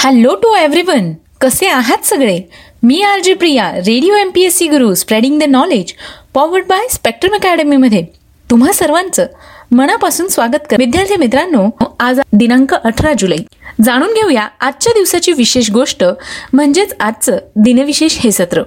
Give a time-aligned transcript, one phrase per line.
[0.00, 2.40] Hello to everyone कसे आहात सगळे?
[2.82, 5.92] मी R J Priya radio M P S C Guru spreading the knowledge
[6.34, 8.04] powered by Spectrum अकॅडमीमध्ये
[8.50, 9.26] तुम्हा सर्वांचं
[9.70, 11.66] मनापासून स्वागत कर विद्यार्थी मित्रांनो
[12.00, 13.36] आज दिनांक अठरा जुलै.
[13.84, 16.04] जाणून घेऊया आजच्या दिवसाची विशेष गोष्ट
[16.52, 18.62] म्हणजेच आजचं दिनविशेष हे सत्र.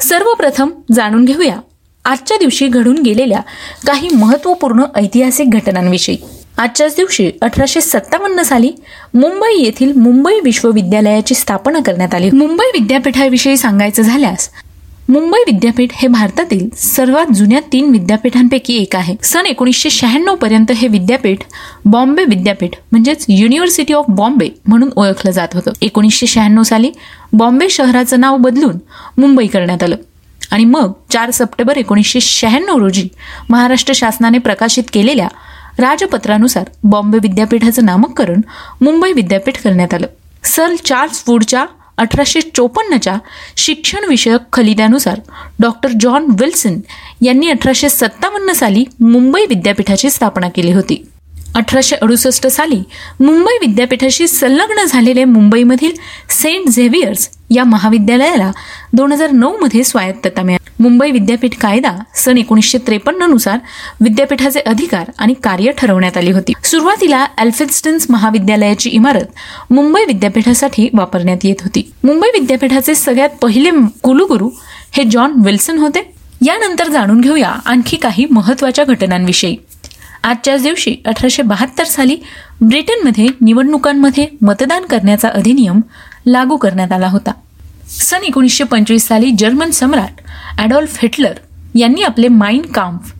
[0.00, 1.56] सर्वप्रथम जाणून घेऊया.
[2.04, 3.40] आजच्या दिवशी घडून गेलेल्या
[3.86, 6.16] काही महत्त्वपूर्ण ऐतिहासिक घटनांविषयी.
[6.60, 8.70] आजच्याच दिवशी अठराशे सत्तावन्न साली
[9.14, 12.30] मुंबई येथील मुंबई विश्वविद्यालयाची स्थापना करण्यात आली.
[12.30, 14.48] मुंबई विद्यापीठाविषयी सांगायचं झाल्यास
[15.08, 19.14] मुंबई विद्यापीठ हे भारतातील सर्वात जुन्या तीन विद्यापीठांपैकी एक आहे.
[19.22, 21.38] सन एकोणीसशे शहाण्णव पर्यंत हे विद्यापीठ
[21.84, 25.70] बॉम्बे विद्यापीठ म्हणजेच युनिव्हर्सिटी ऑफ बॉम्बे म्हणून ओळखलं जात होतं.
[25.82, 26.90] एकोणीसशे शहाण्णव साली
[27.32, 28.76] बॉम्बे शहराचं नाव बदलून
[29.18, 29.96] मुंबई करण्यात आलं.
[30.50, 33.08] आणि मग चार सप्टेंबर एकोणीसशे शहाण्णव रोजी
[33.50, 35.28] महाराष्ट्र शासनाने प्रकाशित केलेल्या
[35.78, 38.40] राजपत्रानुसार बॉम्बे विद्यापीठाचं नामकरण
[38.80, 40.06] मुंबई विद्यापीठ करण्यात आलं.
[40.44, 41.66] सर चार्ल्स वूडच्या
[41.98, 43.16] अठराशे चोपन्नच्या
[43.56, 45.20] शिक्षणविषयक खलिद्यानुसार
[45.60, 46.78] डॉक्टर जॉन विल्सन
[47.22, 51.02] यांनी अठराशे सत्तावन्न साली मुंबई विद्यापीठाची स्थापना केली होती.
[51.54, 52.82] अठराशे अडुसष्ट साली
[53.20, 55.92] मुंबई विद्यापीठाशी संलग्न झालेले मुंबईमधील
[56.30, 58.52] सेंट झेव्हियर्स या महाविद्यालयाला
[58.92, 60.59] दोन हजार नऊ मध्ये स्वायत्तता मिळाली.
[60.80, 63.58] मुंबई विद्यापीठ कायदा सन एकोणीसशे त्रेपन्ननुसार
[64.00, 66.52] विद्यापीठाचे अधिकार आणि कार्य ठरवण्यात आली होती.
[66.64, 71.92] सुरुवातीला अल्फेन्स्टन्स महाविद्यालयाची इमारत मुंबई विद्यापीठासाठी वापरण्यात येत होती.
[72.04, 73.70] मुंबई विद्यापीठाचे सगळ्यात पहिले
[74.02, 74.50] कुलगुरू
[74.92, 76.12] हे जॉन विल्सन होते.
[76.46, 79.56] यानंतर जाणून घेऊया आणखी काही महत्त्वाच्या घटनांविषयी.
[80.24, 82.16] आजच्याच दिवशी अठराशे बहात्तर साली
[82.60, 85.80] ब्रिटनमध्ये निवडणुकांमध्ये मतदान करण्याचा अधिनियम
[86.26, 87.32] लागू करण्यात आला होता.
[87.90, 90.20] सन एकोणीसशे पंचवीस साली जर्मन सम्राट
[90.58, 91.38] ॲडॉल्फ हिटलर
[91.74, 93.12] यांनी आपले माइंड काम्फ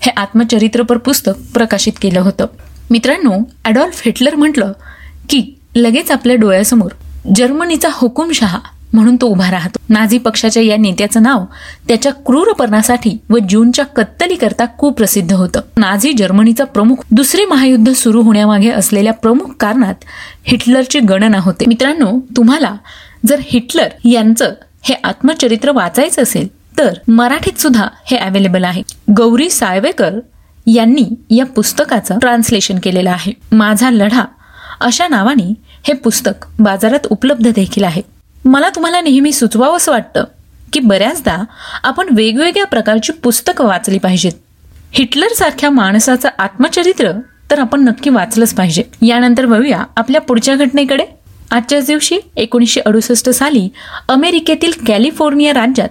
[0.00, 2.46] हे आत्मचरित्रपर पुस्तक प्रकाशित केलं होतं.
[2.90, 4.72] मित्रांनो ॲडॉल्फ हिटलर म्हटलं
[5.30, 5.42] की
[5.76, 6.90] लगेच आपल्या डोळ्यासमोर
[7.36, 8.58] जर्मनीचा हुकुमशहा
[8.92, 9.78] म्हणून तो उभा राहतो.
[9.88, 11.44] नाझी पक्षाच्या या नेत्याचं नाव
[11.88, 15.60] त्याच्या क्रूरपणासाठी व जूनच्या कत्तलीकरता कुप्रसिद्ध होतं.
[15.76, 20.04] नाझी जर्मनीचा प्रमुख दुसरे महायुद्ध सुरू होण्यामागे असलेल्या प्रमुख कारणात
[20.44, 21.64] हिटलरची गणना होते.
[21.68, 22.74] मित्रांनो तुम्हाला
[23.26, 26.48] जर हिटलर यांचं हे आत्मचरित्र वाचायचं असेल
[26.78, 28.82] तर मराठीत सुद्धा हे अवेलेबल आहे.
[29.16, 30.12] गौरी साळवेकर
[30.66, 33.32] यांनी या पुस्तकाचं ट्रान्सलेशन केलेलं आहे.
[33.52, 34.24] माझा लढा
[34.80, 35.54] अशा नावाने
[35.84, 38.02] हे पुस्तक बाजारात उपलब्ध देखील आहे.
[38.44, 40.24] मला तुम्हाला नेहमी सुचवावं असं वाटतं
[40.72, 41.44] की बऱ्याचदा
[41.84, 44.32] आपण वेगवेगळ्या प्रकारची पुस्तकं वाचली पाहिजेत.
[44.92, 47.12] हिटलर सारख्या माणसाचं आत्मचरित्र
[47.50, 48.82] तर आपण नक्की वाचलंच पाहिजे.
[49.02, 51.04] यानंतर वळूया आपल्या पुढच्या घटनेकडे.
[51.50, 53.68] आजच्याच दिवशी एकोणीसशे अडुसष्ट साली
[54.08, 55.88] अमेरिकेतील कॅलिफोर्निया राज्यात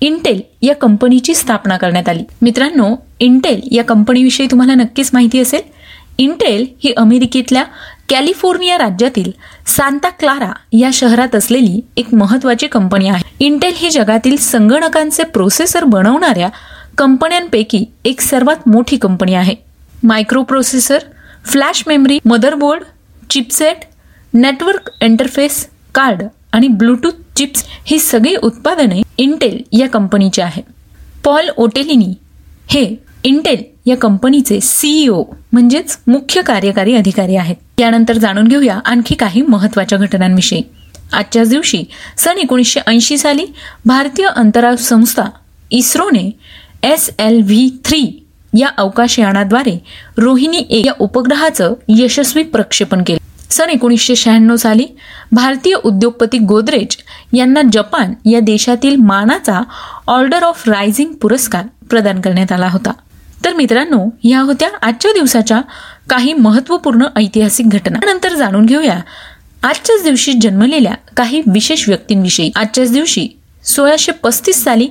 [0.00, 2.22] इंटेल या कंपनीची स्थापना करण्यात आली.
[2.42, 5.60] मित्रांनो इंटेल या कंपनीविषयी तुम्हाला नक्कीच माहिती असेल.
[6.18, 7.64] इंटेल ही अमेरिकेतल्या
[8.08, 9.30] कॅलिफोर्निया राज्यातील
[9.66, 13.46] सांता क्लारा या शहरात असलेली एक महत्वाची कंपनी आहे.
[13.46, 16.48] इंटेल ही जगातील संगणकांचे प्रोसेसर बनवणाऱ्या
[16.98, 19.54] कंपन्यांपैकी एक सर्वात मोठी कंपनी आहे.
[20.42, 20.98] Microprocessor
[21.46, 22.82] flash memory motherboard
[23.30, 23.76] chipset
[24.34, 26.22] network interface card
[26.52, 30.62] आणि ब्लूटूथ चिप्स ही सगळी उत्पादने इंटेल या कंपनीची आहे
[31.24, 32.12] पॉल ओटेलिनी
[32.70, 32.84] हे
[33.24, 35.22] इंटेल या कंपनीचे सीईओ
[35.52, 37.56] म्हणजेच मुख्य कार्यकारी अधिकारी आहेत.
[37.80, 40.62] यानंतर जाणून घेऊया आणखी काही महत्त्वाच्या घटनांविषयी.
[41.12, 41.82] आजच्याच दिवशी
[42.18, 43.46] सन एकोणीसशे ऐंशी साली
[43.86, 45.24] भारतीय अंतराळ संस्था
[45.70, 46.30] इस्रोने
[46.82, 48.02] एस एल व्ही थ्री
[48.58, 49.78] या अवकाशयानाद्वारे
[50.16, 53.21] रोहिणी ए या उपग्रहाचं यशस्वी प्रक्षेपण केलं.
[53.52, 54.86] सन एकोणीसशे शहाण्णव साली
[55.32, 56.96] भारतीय उद्योगपती गोदरेज
[57.36, 59.60] यांना जपान या देशातील मानाचा
[60.06, 62.92] ऑर्डर ऑफ रायझिंग पुरस्कार प्रदान करण्यात आला होता.
[63.44, 65.60] तर मित्रांनो ह्या होत्या आजच्या दिवसाच्या
[66.10, 67.98] काही महत्त्वपूर्ण ऐतिहासिक घटना.
[68.06, 69.00] नंतर जाणून घेऊया
[69.62, 72.50] आजच्याच दिवशी जन्मलेल्या काही विशेष व्यक्तींविषयी.
[72.56, 73.28] आजच्याच दिवशी
[73.64, 74.88] सोळाशे पस्तीस साली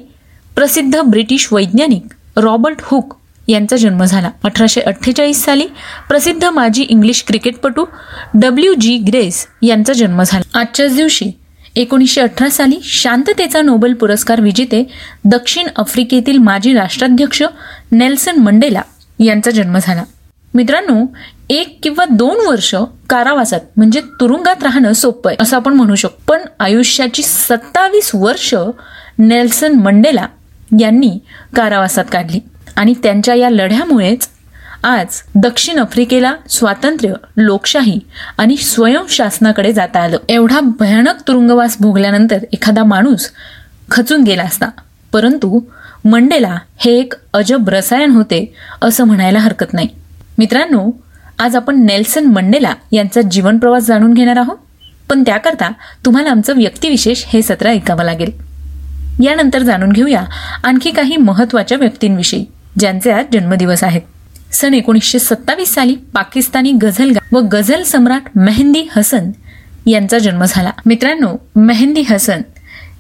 [0.56, 3.16] प्रसिद्ध ब्रिटिश वैज्ञानिक रॉबर्ट हुक
[3.48, 4.30] यांचा जन्म झाला.
[4.44, 5.66] अठराशे अठ्ठेचाळीस साली
[6.10, 7.86] प्रसिद्ध माजी इंग्लिश क्रिकेटपटू
[8.34, 10.60] डब्ल्यू जी ग्रेस यांचा जन्म झाला.
[10.60, 11.32] आजच्याच दिवशी
[11.76, 14.84] एकोणीसशे अठरा साली शांततेचा नोबेल पुरस्कार विजेते
[15.26, 17.44] दक्षिण आफ्रिकेतील माजी राष्ट्राध्यक्ष
[17.92, 18.82] नेल्सन मंडेला
[19.20, 20.04] यांचा जन्म झाला.
[20.54, 21.06] मित्रांनो
[21.50, 22.74] एक किंवा दोन वर्ष
[23.10, 26.24] कारावासात म्हणजे तुरुंगात राहणं सोपं आहे असं आपण म्हणू शकतो.
[26.28, 28.54] पण आयुष्याची सत्तावीस वर्ष
[29.20, 30.28] नेल्सन मंडेला
[30.80, 31.18] यांनी
[31.56, 32.40] कारावासात काढली.
[32.76, 34.28] आणि त्यांच्या या लढ्यामुळेच
[34.84, 38.00] आज दक्षिण आफ्रिकेला स्वातंत्र्य लोकशाही
[38.38, 40.18] आणि स्वयंशासनाकडे जाता आलं.
[40.30, 43.30] एवढा भयानक तुरुंगवास भोगल्यानंतर एखादा माणूस
[43.92, 44.66] खचून गेला असता.
[45.14, 45.60] परंतु
[46.06, 49.88] मंडेला हे एक अजब रसायन होते असं म्हणायला हरकत नाही.
[50.38, 50.92] मित्रांनो
[51.40, 54.58] आज आपण नेल्सन मंडेला यांचा जीवनप्रवास जाणून घेणार आहोत.
[55.10, 55.72] पण त्याकरता
[56.06, 58.32] तुम्हाला आमचं व्यक्तिविशेष हे सत्र ऐकावं लागेल.
[59.24, 60.24] यानंतर जाणून घेऊया
[60.64, 62.46] आणखी काही महत्त्वाच्या व्यक्तींविषयी.
[62.80, 64.02] ज्यांचे आज जन्मदिवस आहेत.
[64.54, 69.32] सन एकोणीसशे सत्तावीस साली पाकिस्तानी गझल व गझल सम्राट मेहंदी हसन
[69.86, 70.72] यांचा जन्म झाला.
[70.86, 72.42] मित्रांनो मेहंदी हसन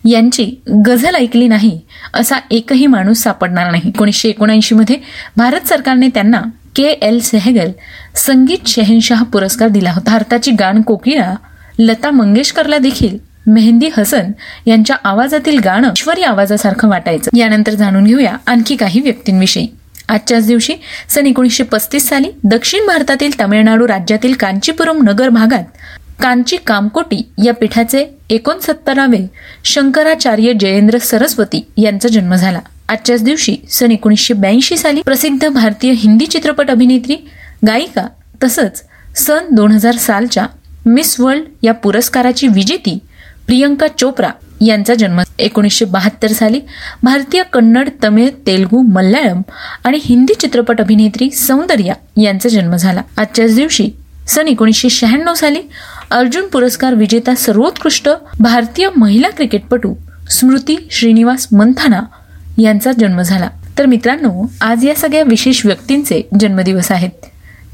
[0.05, 0.45] यांची
[0.87, 1.79] गझल ऐकली नाही
[2.13, 3.87] असा एकही माणूस सापडणार नाही.
[3.87, 4.97] एकोणीसशे एकोणऐंशी मध्ये
[5.37, 6.41] भारत सरकारने त्यांना
[6.75, 7.71] के एल सेहगल
[8.15, 10.11] संगीत शहनशाह पुरस्कार दिला होता.
[10.11, 11.33] भारताची गाण कोकिळा
[11.79, 13.17] लता मंगेशकरला देखील
[13.47, 14.31] मेहंदी हसन
[14.65, 17.37] यांच्या आवाजातील गाणं ईश्वरी आवाजासारखं वाटायचं.
[17.37, 19.67] यानंतर जाणून घेऊया आणखी काही व्यक्तींविषयी.
[20.09, 20.73] आजच्याच दिवशी
[21.09, 25.63] सन एकोणीसशे पस्तीस साली दक्षिण भारतातील तामिळनाडू राज्यातील कांचीपुरम नगर भागात
[26.21, 29.25] कांची कामकोटी या पीठाचे एकोणसत्तरावे
[29.63, 32.59] शंकराचार्य जयेंद्र सरस्वती यांचा जन्म झाला.
[32.89, 37.15] आजच्याच दिवशी सन एकोणीसशे ब्याऐंशी साली प्रसिद्ध भारतीय हिंदी चित्रपट अभिनेत्री
[37.67, 38.05] गायिका
[38.43, 38.83] तसंच
[39.15, 40.45] सन दोन हजार सालच्या
[40.85, 42.97] मिस वर्ल्ड या पुरस्काराची विजेती
[43.47, 44.29] प्रियंका चोप्रा
[44.65, 46.59] यांचा जन्म एकोणीसशे बहात्तर साली
[47.03, 49.41] भारतीय कन्नड तमिळ तेलगू मल्याळम
[49.83, 53.01] आणि हिंदी चित्रपट अभिनेत्री सौंदर्या यांचा जन्म झाला.
[53.17, 53.89] आजच्याच दिवशी
[54.27, 55.59] सन एकोणीसशे शहाण्णव साली
[56.11, 58.09] अर्जुन पुरस्कार विजेता सर्वोत्कृष्ट
[58.39, 59.93] भारतीय महिला क्रिकेटपटू
[60.29, 62.01] स्मृती श्रीनिवास मंथाना
[62.57, 63.49] यांचा जन्म झाला.
[63.77, 67.25] तर मित्रांनो आज या सगळ्या विशेष व्यक्तींचे जन्मदिवस आहेत.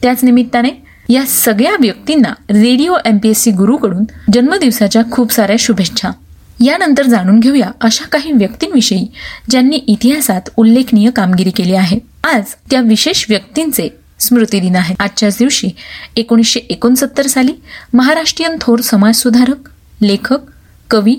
[0.02, 0.70] त्याच निमित्ताने
[1.10, 6.10] या सगळ्या व्यक्तींना रेडिओ एमपीएससी गुरुकडून जन्मदिवसाच्या खूप साऱ्या शुभेच्छा.
[6.66, 9.08] यानंतर जाणून घेऊया अशा काही व्यक्तींविषयी
[9.50, 12.00] ज्यांनी इतिहासात उल्लेखनीय कामगिरी केली आहे.
[12.24, 13.90] आज त्या विशेष व्यक्तींचे
[14.20, 15.70] स्मृती दिन आहे आजच्याच दिवशी
[16.16, 17.54] एकोणीसशे एकोणसत्तर साली
[17.94, 19.70] महाराष्ट्रीयन थोर समाजसुधारक
[20.02, 20.40] लेखक
[20.90, 21.16] कवी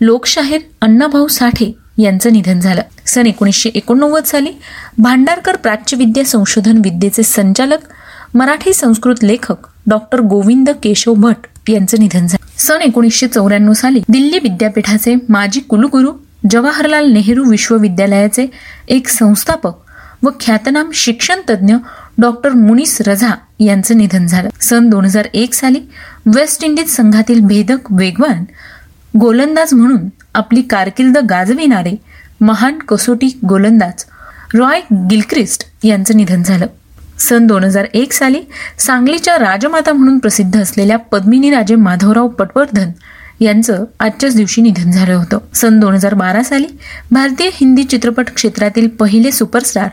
[0.00, 2.82] लोकशाहीर अण्णाभाऊ साठे यांचं निधन झालं.
[3.06, 4.50] सन एकोणीसशे एकोणनव्वद साली
[4.98, 7.78] भांडारकर प्राच्यविद्या संशोधन विद्येचे संचालक
[8.34, 12.46] मराठी संस्कृत लेखक डॉक्टर गोविंद केशव भट यांचं निधन झालं.
[12.58, 16.12] सन एकोणीसशे चौऱ्याण्णव साली दिल्ली विद्यापीठाचे माजी कुलगुरू
[16.50, 18.46] जवाहरलाल नेहरू विश्वविद्यालयाचे
[18.88, 19.72] एक संस्थापक
[20.22, 21.74] व ख्यातनाम शिक्षण तज्ज्ञ
[22.18, 24.48] डॉक्टर मुनीस रझा यांचं निधन झालं.
[24.60, 25.80] सन दोन हजार एक साली
[26.26, 28.44] वेस्ट इंडिज संघातील भेदक वेगवान
[29.20, 31.92] गोलंदाज म्हणून आपली कारकिर्द गाजविणारे
[32.40, 34.04] महान कसोटी गोलंदाज
[34.54, 36.66] रॉय गिलक्रिस्ट यांचं निधन झालं.
[37.18, 38.40] सन दोन हजार एक साली
[38.78, 42.90] सांगलीच्या राजमाता म्हणून प्रसिद्ध असलेल्या पद्मिनी राजे माधवराव पटवर्धन
[43.40, 45.38] यांचं आजच्याच दिवशी निधन झालं होतं.
[45.54, 46.66] सन दोन हजार बारा साली
[47.10, 49.88] भारतीय हिंदी चित्रपट क्षेत्रातील पहिले सुपरस्टार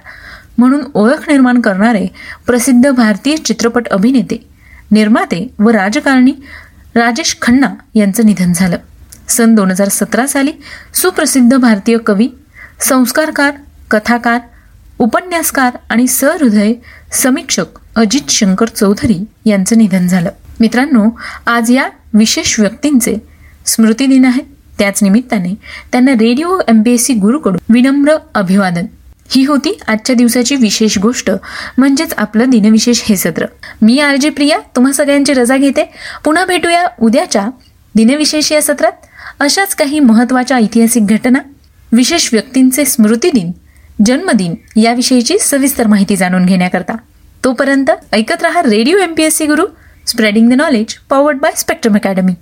[0.58, 2.08] म्हणून ओळख निर्माण करणारे
[2.48, 4.44] प्रसिद्ध भारतीय चित्रपट अभिनेते
[4.92, 6.34] निर्माते व राजकारणी
[6.96, 8.78] राजेश खन्ना यांचं निधन झालं.
[9.30, 10.52] सन दोन हजार सतरा साली
[10.94, 12.28] सुप्रसिद्ध भारतीय कवी
[12.80, 13.52] संस्कारकार
[13.92, 14.40] कथाकार
[15.00, 16.74] उपन्यासकार आणि सहृदय
[17.12, 20.30] समीक्षक अजित शंकर चौधरी यांचं निधन झालं.
[20.60, 21.06] मित्रांनो
[21.48, 23.16] आज या विशेष व्यक्तींचे
[23.66, 24.44] स्मृती दिन आहेत
[24.80, 25.54] त्याच निमित्ताने
[25.92, 28.86] त्यांना radio M P S C गुरुकडून विनम्र अभिवादन.
[29.30, 31.32] ही होती आजच्या दिवसाची विशेष गोष्ट
[31.78, 33.46] म्हणजेच आपलं दिनविशेष हे सत्र.
[33.82, 35.90] मी आर जे प्रिया तुम्हा सगळ्यांची रजा घेते.
[36.26, 37.48] पुन्हा भेटूया उद्याच्या
[37.96, 38.92] दिनविशेष या सत्रात.
[39.40, 41.40] अशाच काही महत्त्वाच्या ऐतिहासिक घटना
[41.92, 43.52] विशेष व्यक्तींचे स्मृती दिन
[44.06, 46.96] जन्मदिन याविषयीची सविस्तर माहिती जाणून घेण्याकरता.
[47.44, 49.66] तोपर्यंत ऐकत रहा radio MPSC Guru
[50.08, 52.34] spreading the knowledge powered by Spectrum academy